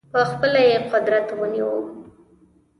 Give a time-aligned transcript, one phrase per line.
[0.13, 1.81] په خپله یې قدرت ونیوی.